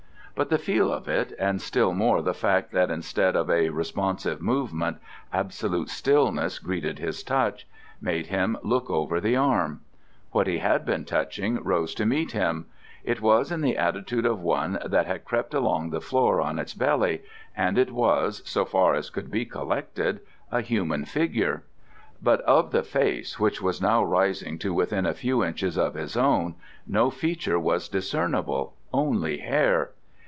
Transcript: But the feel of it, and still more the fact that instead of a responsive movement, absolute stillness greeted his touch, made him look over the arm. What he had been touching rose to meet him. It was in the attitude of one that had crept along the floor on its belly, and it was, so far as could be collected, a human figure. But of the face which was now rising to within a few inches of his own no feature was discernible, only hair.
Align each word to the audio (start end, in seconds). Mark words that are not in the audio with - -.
But 0.33 0.49
the 0.49 0.57
feel 0.57 0.91
of 0.91 1.07
it, 1.07 1.33
and 1.37 1.61
still 1.61 1.93
more 1.93 2.21
the 2.23 2.33
fact 2.33 2.71
that 2.71 2.89
instead 2.89 3.35
of 3.35 3.47
a 3.47 3.69
responsive 3.69 4.41
movement, 4.41 4.97
absolute 5.31 5.89
stillness 5.89 6.57
greeted 6.57 6.97
his 6.97 7.21
touch, 7.21 7.67
made 8.01 8.27
him 8.27 8.57
look 8.63 8.89
over 8.89 9.21
the 9.21 9.35
arm. 9.35 9.81
What 10.31 10.47
he 10.47 10.57
had 10.57 10.83
been 10.83 11.05
touching 11.05 11.61
rose 11.63 11.93
to 11.95 12.07
meet 12.07 12.31
him. 12.31 12.65
It 13.03 13.21
was 13.21 13.51
in 13.51 13.61
the 13.61 13.77
attitude 13.77 14.25
of 14.25 14.41
one 14.41 14.79
that 14.83 15.05
had 15.05 15.25
crept 15.25 15.53
along 15.53 15.89
the 15.91 16.01
floor 16.01 16.41
on 16.41 16.57
its 16.57 16.73
belly, 16.73 17.21
and 17.55 17.77
it 17.77 17.91
was, 17.91 18.41
so 18.43 18.65
far 18.65 18.95
as 18.95 19.11
could 19.11 19.29
be 19.29 19.45
collected, 19.45 20.21
a 20.51 20.61
human 20.61 21.05
figure. 21.05 21.61
But 22.19 22.41
of 22.43 22.71
the 22.71 22.83
face 22.83 23.39
which 23.39 23.61
was 23.61 23.79
now 23.79 24.03
rising 24.03 24.57
to 24.59 24.73
within 24.73 25.05
a 25.05 25.13
few 25.13 25.43
inches 25.43 25.77
of 25.77 25.93
his 25.93 26.17
own 26.17 26.55
no 26.87 27.11
feature 27.11 27.59
was 27.59 27.87
discernible, 27.89 28.73
only 28.91 29.37
hair. 29.39 29.91